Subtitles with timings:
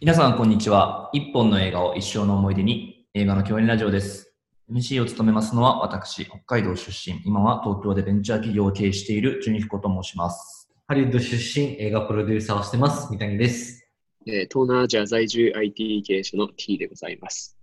[0.00, 1.10] 皆さん、こんにちは。
[1.12, 4.32] 一本の映画を一生の思い出に、映画の共演ラジオです。
[4.70, 10.70] MC を務めますのは、私、北海道出身、今は東京でベンチャー企業を経営している純彦と申します。
[10.86, 13.90] ハリウッド出身映画プロデューサーをしてます、三谷です。
[14.24, 17.58] えー東南アジア在住 IT 経営者の T でございます。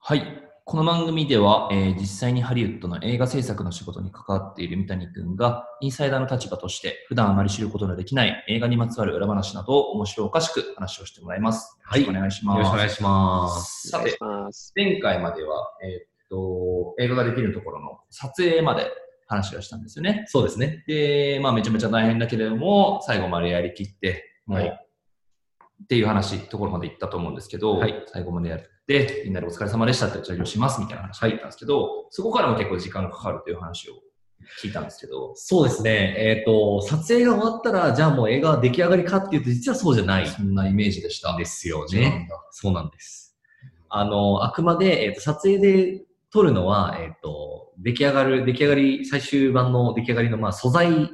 [0.00, 0.42] はい。
[0.68, 11.78] この番組では、えー実際にハリウッドの映画制作の仕事に関わっている三谷くんが、インサイダーの立場として、普段あまり知ることのできない映画にまつわる裏話などを面白おかしく話をしてもらいます。
[11.84, 12.56] はいよろしくお願いします。
[12.56, 13.88] よろしくお願いします。
[13.90, 14.18] さて。
[14.74, 18.90] 前回までは、えーっと、映画ができるところの撮影まで
[19.28, 20.24] 話をしたんですよね。
[20.26, 20.82] そうですね。
[20.88, 24.82] で、まあめちゃめちゃ大変だけれども、最後までやりきって、もう、はい
[25.84, 33.94] っていう話、ところまで行ったと思うんですけど、はい最後までやって、みんなでお疲れ様でしたって着用しますみたいな話が入ったんですけど、そこからも結構時間がかかるという話を
[34.62, 36.14] 聞いたんですけど、そうですね。
[36.18, 41.34] えっ、と、撮影が終わったら、じゃあもう映画は出来上がりかっていうと、実はそうじゃないそんなイメージでした。
[41.34, 42.28] んですよね。
[42.50, 43.36] そうなんです。
[43.88, 51.10] あの、あくまで、えっ、と、撮影で撮るのは、えっ、と、出来上がる、出来上がり、最終版の出来上がりの、まあ、素材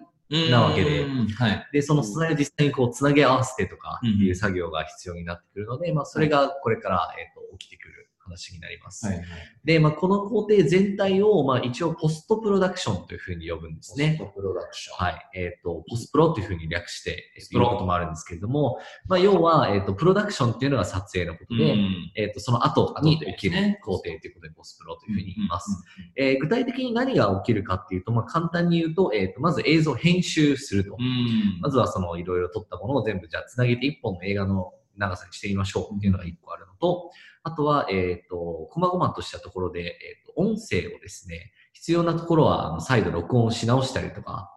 [0.50, 1.02] なわけで。
[1.02, 1.69] うんはい。
[1.72, 8.02] で、その素材を実際にこう、つなげ合わせてとかっていう作業が必要になってくるので、まあ、それがこれから、えっ、と、起きてくる
[8.33, 9.06] 話になります。
[9.06, 9.22] はい。
[9.64, 14.16] で、まあ、この工程全体を、まあ、一応ポストプロダクションというふうに呼ぶんですね。
[14.19, 14.97] ポストプロダクション。
[15.06, 15.30] はい。
[15.34, 25.84] えっ、と、ポスプロというふうに略して、言うこともあるんですけれども、まあ、要は、えっ、と、プロダクションっていうのが撮影のことで、うんえっ、と、その後に起きる工程ということで、ポスプロというふうに言います。。
[26.16, 30.97] えー具体的に何が起きるかっていうと、まあ、簡単に言うと、えっ、と、まず映像を編集すると。
[30.98, 31.60] うん。
[31.60, 37.11] まずはそのいろいろ撮ったものを全部じゃあつなげて一本の映画の長さにしてみましょうっていうのが一個あるのと、
[37.44, 44.52] あとは、えっ、と、細々としたところで、えっ、と、音声をですね、必要なところはあの再度録音し直したりとか、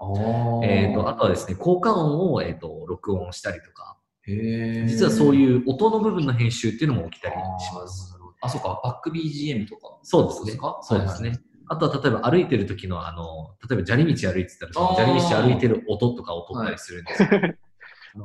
[0.64, 7.40] えっ、と、あとはですね、効果音を、えっ、と、録音したりとか、実はそういう音の部分の編集っていうのも起きたりし
[7.74, 8.16] ます。
[8.42, 9.98] あ、そうか、バック BGM とか。
[10.04, 10.80] そうですねか？
[10.82, 11.40] そうですね。
[11.68, 17.54] あとは例えば歩いてる時のあの、例えば砂利道歩いてたら、砂利道歩いてる音とかを取ったりするんですけど、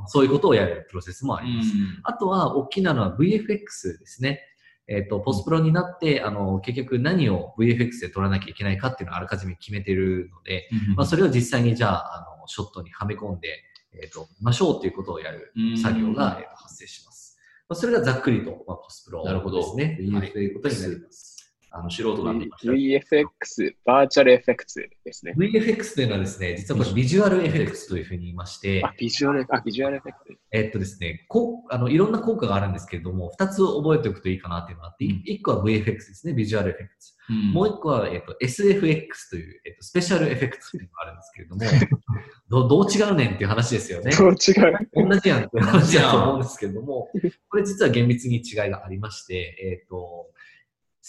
[0.07, 1.75] そういうことをやるプロセスもあうります。
[1.75, 2.01] ん。
[2.05, 4.41] あとは、大きなのは VFX ですね。
[4.87, 13.63] えっ、と、ポスプロになって、あの、結局何を VFX で撮らなきゃいけないかっていうのをあらかじめ決めてるので、まあ、それを実際にじゃあ、あの、ショットにはめ込んで、
[14.03, 17.39] えっ、と、見ましょうということをやる作業が、えー発生します。
[17.69, 19.99] まあ、それがざっくりと、まあ、ポスプロなるほどですね。
[20.13, 21.40] はいということになります。
[21.73, 25.35] あの、素人なんで VFX、バーチャルエフェクツですね。
[25.37, 30.39] VFX というのはですね、実はこれビジュアルエフェクツというふうに言いまして、あ、ビジュアル、あ、ビジュアルエフェクツ。
[30.53, 37.13] えっとですね、こうあのいろんな効果があるんですけれども、二つ覚えておくといいかなっていうのがあって、うん一個は VFX ですね、ビジュアルエフェクツ。
[37.31, 41.63] うんもう一個は、えっと SFX という、えっとスペシャルエフェクツっていうのがあるんですけれども、
[42.51, 44.11] どどう違うねんっていう話ですよね。
[44.11, 45.09] そう違う？
[45.09, 47.09] 同じやんっていう話だと思うんですけれども、
[47.49, 50.27] これ実は厳密に違いがありまして、えっと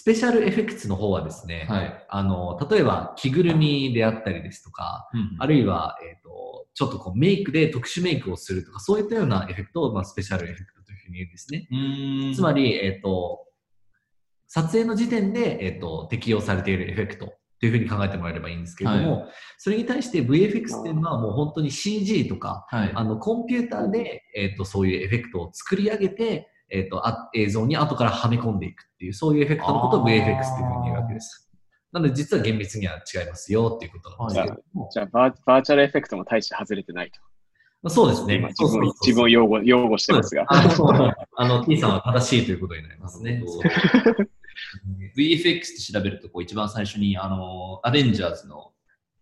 [0.02, 2.06] スペシャルエフェクツの方はですね、はい。
[2.08, 5.08] あの例えば着ぐるみであったりですとか、
[5.38, 11.68] あるるいは、えっ、と、ちょっとこうメイクで特殊メイクをするとか、そういったようなエフェクトを、まあ、スペシャルエフェクトというふうに言うんですね。
[11.70, 13.46] うんつまり、えっ、と、
[14.48, 22.92] 撮影の時点で、えっ、と、適用されているエフェクトというふうに考えてもらえればいいんですけれども、それに対して VFX っていうのはもう本当に CG とか、はい。
[22.92, 31.50] あの、コンピューターで、えっ、と、そういうエフェクトを作り上げて、えっ、とあ、映像に後からはめ込んでいくっていう、そういうエフェクトのことを VFX っていうふうに言うわけです。
[31.92, 34.88] なので、実は厳密には違いますよっていうことなんですけれども。
[34.90, 37.20] じゃあバー、バーチャルエフェクトも大して外れてないと。
[37.82, 38.36] まあそうですね。
[38.36, 40.46] 今自分自分を擁護擁護してますが。
[41.36, 43.42] あの、T さんは正しいということになりますね。
[45.16, 48.71] VFX って調べると、こう一番最初に、あの、アベンジャーズの、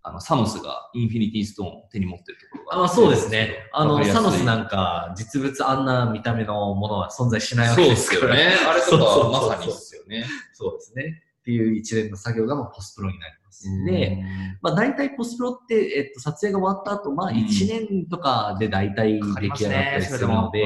[0.03, 3.69] あの、サノスがインフィニティストーンを手に持ってるところがあまあ、そうですね。
[3.73, 8.41] あの、サノスななんか、実物あんな見た目のものは存在しないわそうでけですすから。
[8.41, 8.57] よね。
[8.69, 10.25] あれとそうそうそうか、まさにですよね。
[10.53, 11.23] そうですね。
[11.41, 13.67] っていう一連の作業がまあポスプロになります。
[13.85, 14.23] で、
[14.63, 20.65] まあ大体ポスプロって、えっと、撮影が終わった後、まあうん1年とかで大体出来上がったりするので、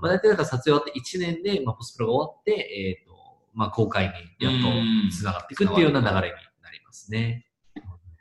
[0.00, 3.14] まあ大体だから撮影終わって1年で、まあポスプロが終わって、えっと、
[3.54, 4.12] まあ公開に
[4.44, 4.62] やっ
[5.10, 7.47] と繋がっていくっていうような流れになりますね。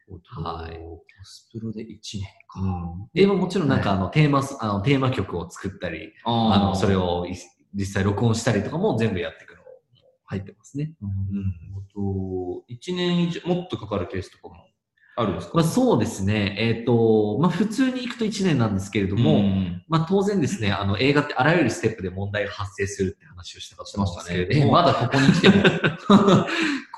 [0.09, 2.61] はいポスプロで1年か。
[2.61, 3.09] うん。
[3.13, 7.35] で、もちろんなんかあの、テーマス、あの、テーマ曲を作ったり、ああの、それをい
[7.73, 9.57] 実際録音したりとかも全部やっていくの
[10.25, 10.93] 入ってますね。
[11.01, 11.67] うん。
[11.93, 14.55] と、1年以上、もっとかかるケースとかも
[15.15, 15.53] あるんですか？
[15.55, 16.55] まあそうですね。
[16.59, 25.55] えっ、と、まあ普通に行くと1年なんですけれども、んまあ当然ですね、あの映画ってあらゆるステップで問題が発生するって話をしたかと思うんですけれども、えまだここに来ても。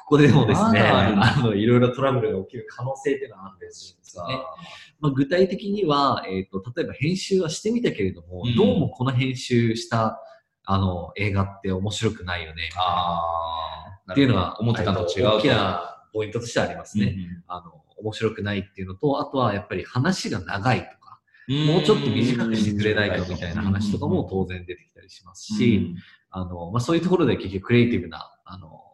[0.10, 4.40] ここでもですね、あの、いろいろトラブルが起きる可能性っていうのはあるんですよね。
[5.00, 10.20] まあ、具体的には、えっ、と、例えば編集はしてみたけれども、うんどうもこの編集した、
[10.64, 12.72] あの、映画って面白くないよね。
[12.76, 13.22] あ
[14.08, 14.12] あ。
[14.12, 15.38] っていうのが、思ってたのと違うと。
[15.38, 17.06] 大きなポイントとしてありますね。
[17.06, 21.20] うんうんあの、面白くないっていうのと、あとはやっぱり話が長いとか、
[21.50, 25.96] うんもうちょっと短くしてくれないかみたいな話とかも当然出てきたりしますし、
[26.32, 28.89] あの、まあ、そういうところで結局クリエイティブな、あの、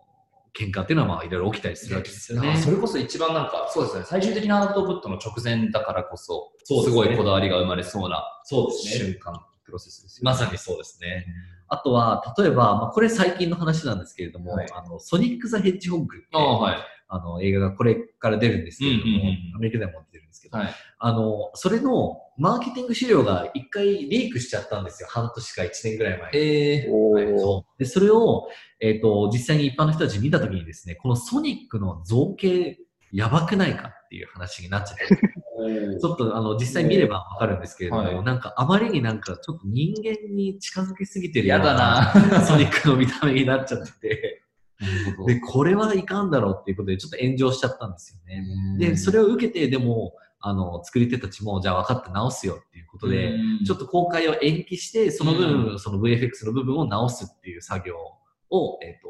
[0.58, 2.58] 喧嘩っていうのはまあいろいろ起きたりするわけですよね。
[2.58, 10.32] それこそ一番なんか、そうですね、最終的なアウトプットの直前だからこそ、そうですねすごいこだわりが生まれそうなそう瞬間、プロセスですよね。
[10.32, 11.26] まさにそうですね。
[11.68, 16.78] あとは、例えば、まあ、これ最近の話なんですけれども、はいあの、ソニック・ザ・ヘッジホッグってはい。
[17.08, 20.76] あの、映画がこれから出るんですけれども、うんうんうんアメリカでも出るんですけど、はい。
[21.00, 25.08] あの、それのマーケティング資料が一回リークしちゃったんですよ。
[25.10, 26.38] 半年か一年ぐらい前に。
[26.38, 27.26] えー、おはい。
[27.26, 27.80] ーそう。
[27.80, 28.50] でそれを、
[28.82, 32.80] えっ、と、実際に一般の人たち見たときにですね、このソニックの造形
[33.12, 38.24] やばくないかっていう話になっちゃって、ちょっとあの、実際見ればわかるんですけれども、はい。
[38.24, 42.14] なんかあまりになんかちょっと人間に近づきすぎてるようやだな。
[42.44, 44.45] ソニックの見た目になっちゃってて、
[45.26, 48.46] で、これはいかんだろうっていうことでちょっと炎上しちゃったんですよね。
[48.78, 53.36] で、それれを受けて、でも、あの、作り手たちも、じゃあ分かって直すよっていうことで、
[53.66, 57.96] ちょっと、と公開を延期して、その分、うその VFX の部分を直すっていう作業
[58.50, 59.10] を、えっ、と、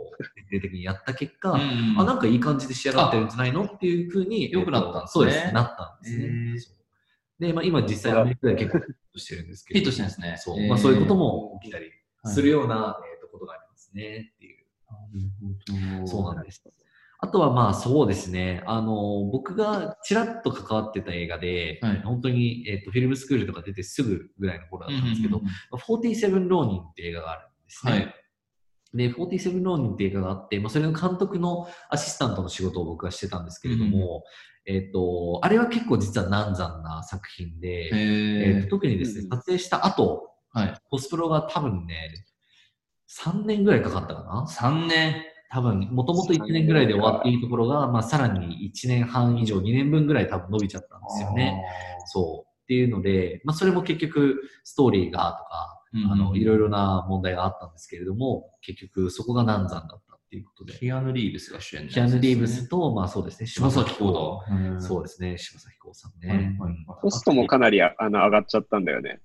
[0.50, 1.96] 徹底的にやった結果、うん。
[1.98, 5.08] あ、なんかいい感じで仕上がってるんじゃないのっていうふうに、良くなったんですね。
[5.12, 6.10] そうです、なったんで
[6.60, 6.76] すね。
[7.40, 10.36] で、まあ今実際アメリカでは結構ヒットしてるんですけど、ヒットしてるんですね。
[10.38, 11.92] そう、まあそういうことも起きたり
[12.24, 12.34] はい。
[12.34, 14.55] するような、えーとことがありますねっていう。
[16.06, 16.64] そうなんです。
[17.20, 27.92] あとはまあそうですね、あの、僕がちらっと関わってた映画で、はい本当に、えっとフィルムスクールとか出てすぐぐらいの頃だったんですけど、47ローニンって映画があるんですね。
[27.92, 28.16] はい。
[28.94, 34.24] で、47ローニンって映画があって、まあ、それの監督のアシスタントの仕事を僕はしてたんですけれども、
[34.66, 40.74] えっ、と、あれは結構実は難産な作品で、えー特にですね、うん撮影した後、はい。
[40.90, 42.26] ポスプロが多分ね、
[43.10, 45.24] 3年ぐらいかかったかな？3年。
[45.52, 51.64] 多分、もともと1年ぐらいで終わっているところが、まあ、さらに1年半以上、2年分ぐらい多分伸びちゃったんですよね。
[52.08, 52.52] そう。
[52.64, 60.74] っていうので、まあ、それも結局、ストーリーがとか、うんあの、いろいろな問題があったんですけれども、結局そこが難産だったっていうことで。
[60.74, 64.82] キアヌ・リーブスが主演キアヌ・リーブスと、まあそうですね、柴咲コウだ。
[64.82, 66.58] そうですね、柴咲コウさんね。
[67.02, 69.22] コストもかなりああの上がっちゃったんだよね。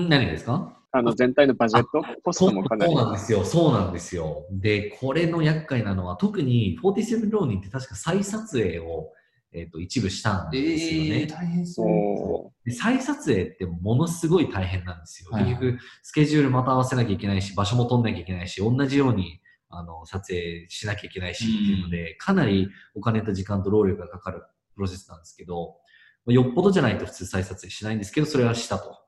[0.00, 0.78] ん何がですか？
[0.96, 3.04] あの全体のバジェット、コスそうトもかなりそう。
[3.04, 4.46] なんですよ、そうなんですよ。
[4.52, 9.10] で、これの厄介なのは、特に47ローニンって確か再撮影を、
[9.52, 11.20] えっと一部したんですよね。
[11.22, 12.70] えー、大変そう。
[12.72, 15.30] 再撮影ってものすごい大変なんですよ。
[15.32, 19.40] はい結局、スケジュールまた合わせなきゃいけないし、場所も取んなきゃいけないし、同じように
[19.70, 24.42] あの撮影しなきゃいけないしっていうので、かなりお金と時間と労力がかかる
[24.76, 25.76] プロセスなんですけど、
[26.24, 29.03] まあよっぽどじゃないと普通再撮影しないんですけど、それはしたと。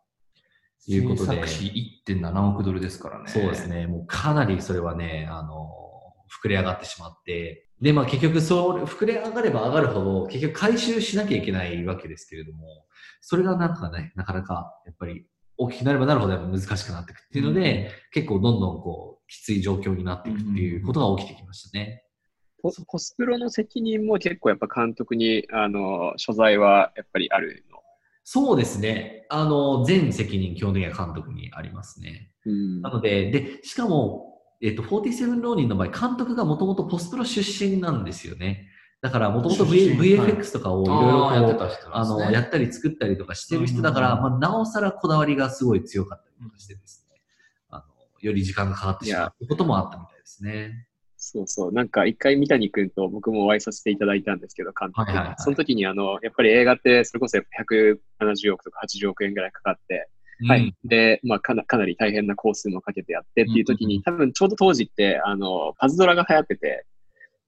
[0.89, 3.25] いうことで制作費1.7億ドルですからね。
[3.29, 3.69] そうです。
[3.69, 3.87] ね。
[3.87, 5.71] もうかなりそれはね、あの、
[6.43, 12.87] 膨れ上がってしまって、で、まあ結局そう、膨れ上がれば上がるほど、結局回収しなきゃいけないわけですけれども、
[13.21, 15.27] それがなんかね、なかなか、やっぱり、
[15.59, 22.05] 大きくなればなるほどやっぱ難しくなっていくっていうので、結構どんどんこう、きつい状況になっていくっていうことが起きてきましたね。
[22.63, 27.79] ポポスプロの責任も結構やっぱ監督にあの所在はやっぱりあるの？
[28.29, 29.25] そうですね。
[29.29, 32.33] あの、全責任基本的には監督にありますね。
[32.45, 38.67] うんなので、で、しかも、えっ、と、47ローニンの場合、監督がもともとポスプロ出身なんですよね。
[39.01, 42.33] だから、もともと VFX とかをいろいろやってた人あの。
[42.33, 47.21] やったり作ったりとかしてる人だから、まあ、なおさらこだわりがすごい強かったりとかしてですね、
[47.71, 47.85] あの、
[48.21, 50.89] より時間がかかってしまうこともあったみたいですね。
[51.29, 51.73] そうそう。
[51.73, 55.07] なんか一回三谷君と僕もお会いさせていただいたんですけど、監督に。
[55.09, 60.09] はいはいはいその時にあの、やっぱり映画ってそれこそ170億とか80億円ぐらいかかって、
[60.47, 60.73] はい。
[60.85, 66.87] で、まあかなかなり大変な工数もかけてやってっていう時に、多分ちょうど当時って、あの、パズドラが流行ってて、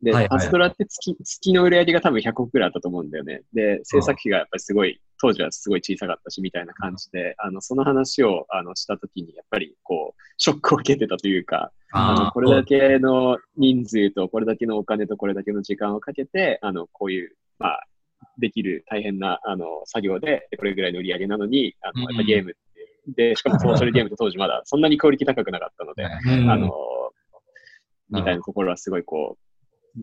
[0.03, 3.43] で、はいはいはいパズドラって月月の売り上げが多分100億ぐらいあったと思うんだよね。
[3.53, 17.85] で、制作費がやっぱりすごい、当時はすごい小さかったし、みたいな感じで、あの、その話をあのした時に、やっぱりこう、ショックを受けてたというか、あのこれだけの人数とこれだけのお金とこれだけの時間をかけて、あのこういう、まあ、
[18.39, 26.51] できる大変なあの作業で、これぐらいの売り上げなのに、あのやっぱゲームって、で、しかもソーシャルゲームって当時まだそんなにクオリティ高くなかったので、うん。
[26.51, 26.73] あの、
[28.11, 29.48] みたいなところはすごいこう、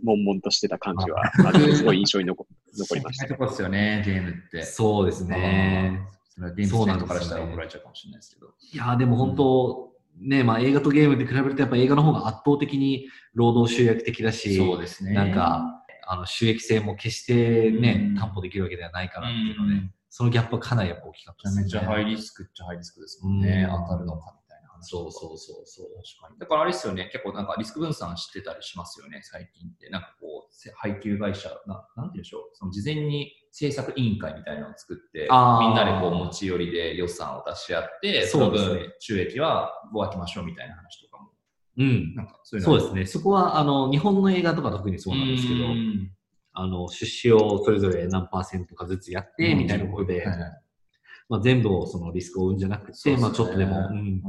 [0.03, 2.45] 悶々としてた感じは、あのすごい印象に残
[2.77, 4.63] 残りましたそうですよね、ゲームって。
[4.63, 6.01] そうですね。
[6.29, 8.47] それはゲームステントからしたら怒られちゃうかもしれないですけど。
[8.73, 15.13] いやーでも本当、ね、まあ映画とゲームで比べるとやっぱ映画の方が圧倒的に労働集約的だし、そうですね。
[15.13, 21.63] なんか、あの収益性も決してね、うん担保できるわけではないかうなっていうので、ん、そのギャップはかなりやっぱ大きかったですね。
[21.63, 23.67] めちゃめちゃハイリスクっちゃハイリスクですもんね。
[23.69, 24.35] うん当たるのか
[24.85, 25.87] そうそうそうそう。
[26.19, 26.39] 確かに。
[26.39, 29.89] だからあれですよね、結構なんかリスク分散してたりしますよね、最近って。
[29.89, 35.29] なんかこう、せ配給会社、ななんて言うんでしょう、その事前に制作委員会みたいなのを作って、みん
[35.75, 41.31] なでこう持ち寄りで予算を出し合って、その分収益は分けましょうみたいな話とかも。
[41.77, 42.15] うん。
[42.15, 43.05] なんかそういうのそうですね。
[43.05, 46.11] そこは、あの、日本の映画とか特にそうなんですけど、うん
[46.55, 50.25] あの、出資をそれぞれ何パーセントかずつやって、みたいなところで、
[51.27, 54.21] まあ、全部をそのリスクを負うんじゃなくて、まあちょっとでも、うん、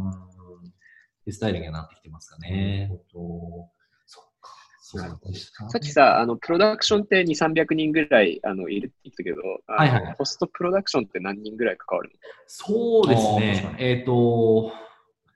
[1.26, 2.88] いうスタイルにはなってきてますかなね。
[2.90, 3.68] るほど。
[4.06, 4.50] そっか。
[4.80, 10.14] そうさっきさ、あの、プロダクションって2、300人ぐらい、あの、いるって言ったけど、あのはいはいはい。
[10.16, 12.16] ポストプロダクションって何人ぐらい関わるの？
[12.47, 13.76] そうですね。
[13.78, 14.73] えっ、と、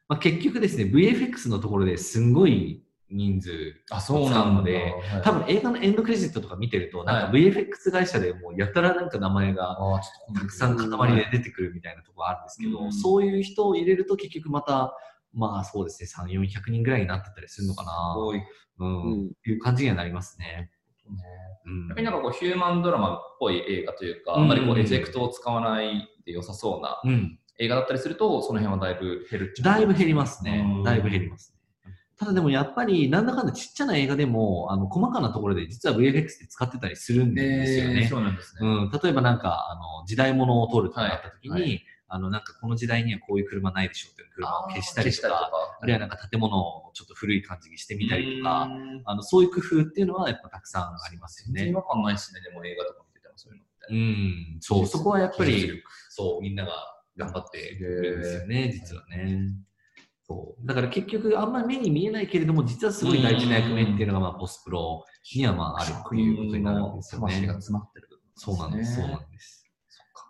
[0.08, 5.22] まあ、結局ですね、VFX のところですんごい人数あ、そうなので、はい。
[5.22, 9.76] 多分映画のエンドクレジットとか見てると、なんかは VFX 会社でもうやたらなんか名前が
[10.34, 12.92] たくさん塊で出てくるみたいなところあるんですけど、うん。
[12.92, 14.96] そういう人を入れると結局また、
[15.32, 18.14] まあそうですね、3、400人ぐらいになってたりするのかな。
[18.14, 18.38] すごい。
[18.38, 18.46] ね
[18.78, 19.02] うん。
[19.02, 20.70] うんっていう感じにはなりますね。
[21.66, 27.38] うん逆になんかこうヒューマンドラマっぽい映画というか、うんあんまりこうエフェクトを使わないで良さそうなうん。
[27.58, 30.82] 映画だったりすると、その辺はだいぶ減るだいぶ減りますねうん。
[30.82, 31.60] だいぶ減りますね。
[32.20, 38.06] ただでもやっぱり、なんだかんだちっちゃな映画でも、あの、細かなところで実は VFX で使ってたりするんですよね。
[38.08, 38.68] そうなんですね。
[38.68, 51.68] うん、例えばなんか、あの、時代物を撮るとかなった時に、はいはあの、なんかこの時代にはこういう車ないでしょって車を消したりとか、あるいはなんか建物をちょっと古い感じにしてみたりとか、うんあの、そういう工夫っていうのはやっぱたくさんありますよね。
[51.68, 53.94] 違和感ないですね、でも映画とか見ててもそういうのって。
[53.94, 53.96] う
[54.56, 56.72] ん、そう、そこはやっぱりそう、みんなが
[57.16, 59.38] 頑張ってるんですよね、実はね。
[60.26, 60.66] そう。
[60.66, 65.04] だから結局、あんまり目に見えないけれども、実はすごい大事な役目っていうのが、まあ、ポスプロ
[65.34, 67.54] にはまあ、あるっていうことになるんですよね魂が。
[67.54, 68.10] 詰まってる
[68.42, 69.66] そうなんです、そうなんねです。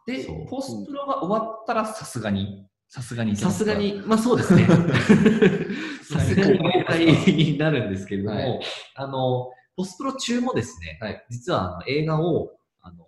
[0.07, 3.37] でポスプロが終わったらさすがに、さすがに。
[3.37, 3.75] さすが。
[3.75, 4.67] に、まあそうですね。
[6.03, 8.61] さすがに公開になるんですけれども、はい
[8.97, 12.51] あの、ポスプロ中もですね、はい実はあの映画を
[12.83, 13.07] あの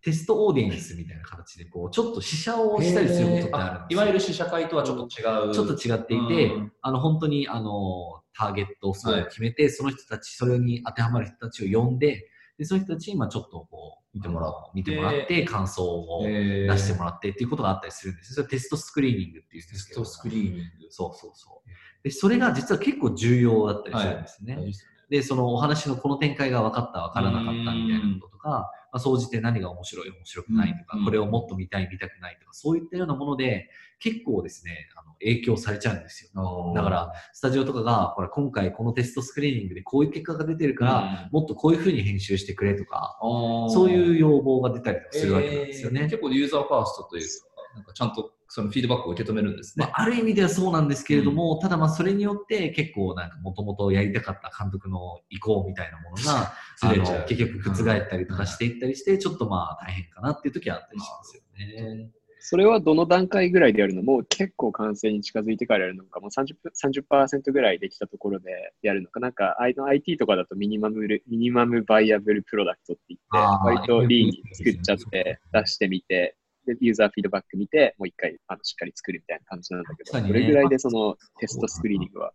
[0.00, 5.52] テストオーディエンスみたいな形で、こう、ちょっと試写をしたりすることってあるんですよいわゆる試写会とはちょっと違う。
[5.52, 12.27] ちょっと違っていて、うんあの、本当に、あの、ターゲット層を決めて、その人たち、それに当てはまる人たちを呼んで、
[12.58, 18.34] で、その人たちに、まあちょっとこう、見てもら見てもらって、感想を出出してもらってっていうことがあったりするんですよ。
[18.34, 19.94] それはテストスクリーニングっていうんテス。
[19.94, 20.62] トスクリーニング。
[20.90, 21.68] そうそうそう。
[22.02, 24.56] で、それが実は結構重要だったりするんですね。
[24.56, 31.04] 大事でそのお話のこの展開が分かった、分からなかったみたいなこととか、まあ、総じて何が面白い、面白くないとか、うん。
[31.04, 33.68] これをもっと見たい、見たくないとか、そういったようなもので、
[34.00, 36.72] 結構ですね、あの影響されちゃうんですよ。
[36.74, 46.02] だから、スタジオとかが、ほら、今回このテストスクリーニングでこういう結果が出てるから、もっとこういう風に編集してくれとか、そういうう要望が出たりとかするわけなんですよね。
[46.02, 47.47] 結構ユーザーファーストというか、
[47.78, 49.84] なんかちゃんとそのフィードバックを受け止めるんですね。
[49.86, 62.10] まあ、ある意味ではそうなんですけれども、ただまあそれによって結構なんかもともとやりたかった監督の意向みたいなものが、 あの結局覆ったりとかしていったりして、ちょっとまあ大変かなっていう時はあったりしますよね。
[62.40, 76.37] それはどの段階ぐらいでやるのもう結構完成に近づいてからやるのか、もう 30%, 30ぐらいできたところでやるのか、なんか IT とかだとミニマムルミニマムバイアブルプロダクトって言って、割とリーンに作っちゃって出してみて、
[76.74, 82.32] でユーザーフィードバック見て、もう一回あのしっかり作るみたいな感じなんだけど、どれぐらいでそのテストスクリーニングは。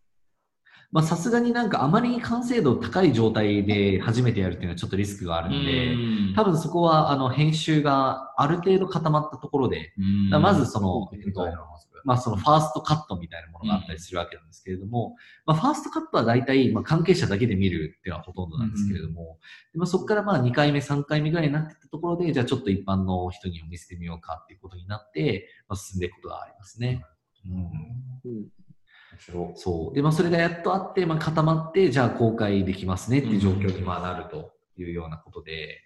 [0.94, 9.92] まあさすがになんかあまりに完成度高い状態で初めてやるっていうのはちょっとリスクがあるんで、多分そこはあの編集がある程度固まったところで、
[10.30, 11.48] まずその、うんえっと
[12.06, 19.40] まあそのファーストカットみたいなものがあったりするわけなんですけれども、まあファーストカットは大体まあ関係者だけで見るっていうのはほとんどなんですけれども、
[19.72, 27.04] でまあそこからまあ2回目、3回目ぐらいになっていったところで、じゃあちょっと一般の人にも見せてみようかっていうことになって、まあ、進んでいくことがありますね。
[27.46, 28.32] うん。
[28.32, 28.62] うん
[29.55, 29.96] そう。
[29.96, 35.82] で、まあ、それがやっとあって、まあ、固まって、じゃあ公開できますねっていう状況にまあなるというようなことで、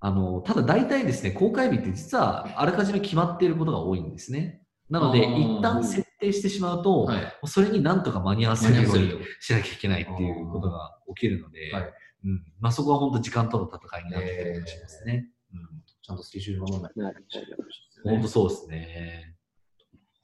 [0.00, 4.62] あの、ただ大体ですね、公開日って実はあらかじめ決まっていることが多いんですね。
[4.90, 11.92] なので、一旦設定してしまうと、はいそれになんとか間に合わせるようにしなきゃいけないっていうことが起きるので、はい
[12.24, 12.44] うん。
[12.60, 15.28] まあ、そこは本当時間との戦いになってきたりとかしますね。
[16.02, 18.14] ちゃんとスケジュール守らないとなるほどうん。
[18.16, 19.36] 本当そうですね。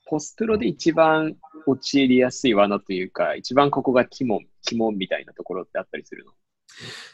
[0.06, 1.37] ポスプロで一番
[1.68, 4.38] 陥りやすい罠というか、一番ここが鬼門、
[4.70, 6.32] 鬼門みたいなところってあったりするの？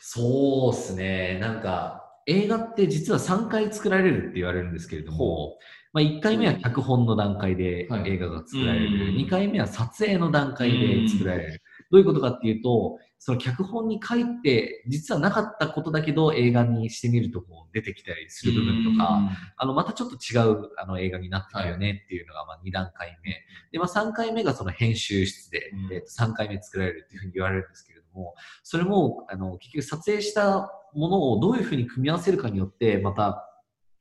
[0.00, 1.38] そうですね。
[1.40, 5.58] なんか、映画って実は3回作られるって言われるんですけれども、
[5.92, 9.10] まあ、1回目は脚本の段階ではい映画が作られる。
[9.10, 11.62] うん2回目は撮影の段階で作られる。
[11.94, 19.20] どういうことかっていうと、その脚本に書いて、実はなかったことだけど映画にしてみるとこう出てきたりする部分とか、
[19.56, 23.30] あの、またちょっと違うあの映画になってくるよねっていうのが、まあ2段階目。
[23.70, 28.34] で、まあ3回目がその編集室で、えー、と3回目作られるっていうふうに言われるんですけれども、
[28.64, 33.48] それも、あの、結局撮影したものをどういうふうに組み合わせるかによって、また、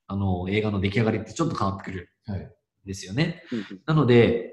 [0.08, 2.10] あの、映画の出来上がりってちょっと変わってくる。
[2.86, 3.44] ですよね。
[3.50, 4.53] はい、なので、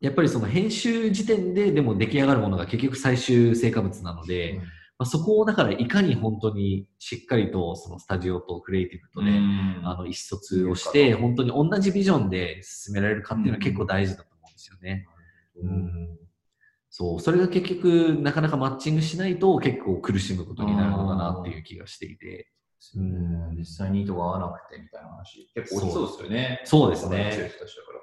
[0.00, 4.64] やっぱりその編集時点ででも出来上がるものが結局最終成果物なので、うん、ま
[5.00, 15.06] あ、そこをだからいかに本当にしっかりとそのスタジオとクリエイティブとね、あの意思疎通をして、本当に同じビジョンで進められるかっていうのは結構大事だと思うんですよね。
[15.62, 16.18] うん、
[16.90, 22.50] そう、それが結局なかなかマッチングしないと結構苦しむことになるのかなっていう気がしていて。
[22.94, 26.62] うん、実際に意図が合わなくてみたいな話、結構多そうですよね。
[26.64, 27.50] そうですね。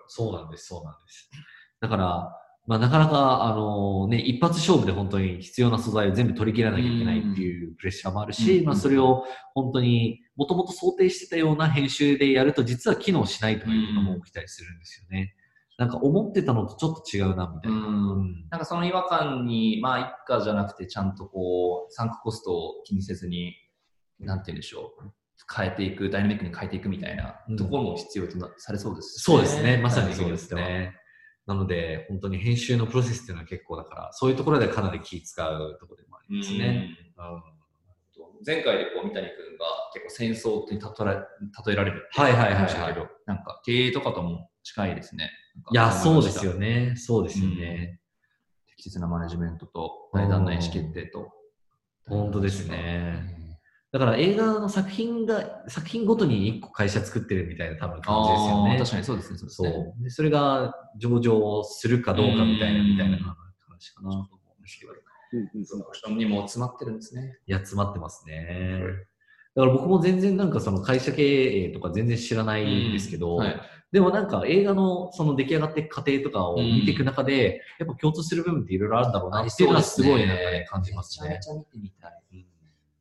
[0.07, 1.29] そうなんです、そうなんです。
[1.85, 9.23] だから、まあ、なかなか、あのね、一発勝負で本当に必要な素材を全部取り切らなきゃいけないっていうプレッシャーもあるし、まあ、それを
[9.53, 15.35] 本当にもともと想定してたような編集でやると実は機能しないということも起きたりするんですよね。
[15.77, 17.77] なんか思ってたのとちょっと違うな、みたいな。
[17.77, 17.91] う
[18.23, 18.47] ん。
[18.49, 23.53] なんかその違和感に、まあ、一家じゃなくて、ちゃんとこう、サンクコストを気にせずに、
[24.19, 25.11] なんて言うんでしょう。
[25.53, 29.77] 変えていく、ダイナミックに変えていくみたいなところも必要とな、されそうです、ね、そうですね。
[29.77, 30.95] まさにそうですね。
[31.47, 36.97] なので、本当に編集のプロセスっていうのは結構だから、そういうところでかなり気使うところでもありますね。
[38.45, 45.31] 前回でこう三谷君が結構戦争に例えられるはいはいはい、はい、なんか経営とかとも近いですね。
[45.71, 46.95] いや、そうですよね。
[46.97, 47.99] そうですよね。
[48.67, 51.31] 適切なマネジメントと大胆な意思決定と。
[52.07, 53.44] 本当ですね。
[53.95, 58.77] だから映画の作品が、作品ごとに一個会社作ってるみたいな多分感じですよね。
[58.77, 59.39] 確かにそうですね。
[59.47, 64.09] そう、ね、でそれが上場するかどうかみたいな、みたいな話かな。
[64.09, 64.27] 面
[64.65, 64.97] 白い。
[65.65, 67.37] そのオプションにも詰まってるんですね。
[67.47, 68.81] いや、詰まってますね。
[69.55, 73.61] だから僕も全然なんかその会社経営とか全然知らないんですけど、はい、
[73.93, 81.29] でもなんか映画のその出来上がっていく過程とかを見ていく中で、やっぱ共通する部分っていろいろあるんだろうなっていうのはすごいなんかね、感じますね。
[81.29, 82.11] めちゃめちゃ見てみたい。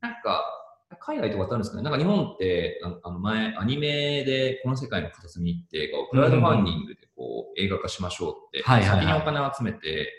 [0.00, 0.63] なんか、
[1.06, 1.82] 海外とかってあるんですかね。
[1.82, 10.10] なんか日本ってあの前アニメでこの世界の片隅って映画をクラウドファンディングでこう映画化しましょうって、先にお金を集めて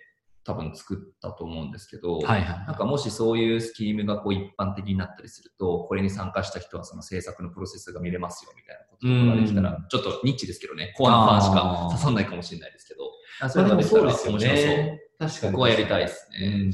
[0.43, 14.39] 多分作ったと思うんですけど、はいはい、なんかもしそういうスキームがこう一般的になったりすると、これに参加した人はその制作のプロセスが見れますよみたいなことができたら、ちょっとニッチですけどね、コアなファンしか刺さんないかもしれないですけど、それができたら面白そう。
[15.17, 15.51] 確かに。
[15.51, 16.69] ここはやりたいですね。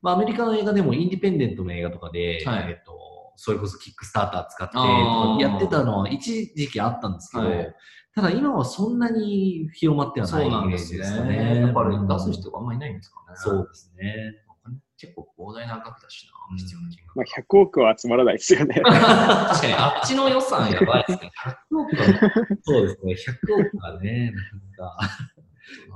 [0.00, 2.96] まあ、アメリカの映画でもインディペンデントの映画とかで、はい、えっと、
[3.36, 7.74] それこそキックスターター使ってやってたのは一時期あったんですけど、はい、
[8.14, 11.60] ただ今はそんなに広まってはないイメージですね。
[11.60, 13.36] やっぱり出す人があんまりいないんですかね。
[13.36, 14.42] そうですね。
[14.98, 17.16] 結構膨大な額だしな、必要な金額。
[17.16, 18.80] まあ、100億は集まらないですよね。
[18.82, 21.30] 確かに、あっちの予算やばいですね。
[21.70, 22.04] 100億は、
[22.62, 24.98] そうですね、100億はね、なんか、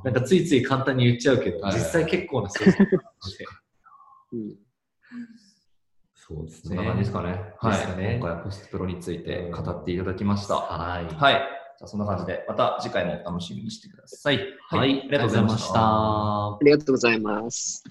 [0.05, 2.99] なんかついつい簡単に言っちゃうけど、実際結構な数字なので。
[4.33, 4.57] うん
[6.31, 6.69] そうですね。
[6.69, 7.55] そんな感じですかね。
[7.59, 7.97] はい。
[7.99, 10.55] ね、今回はポストプロについて語っていただきました。
[10.55, 11.05] はい。
[11.13, 11.35] はい。
[11.35, 14.39] じゃあそんな感じで、また次回もお楽しみにしてください。
[14.69, 15.01] はい。
[15.01, 15.75] ありがとうございました。
[15.75, 17.83] ありがとうございます。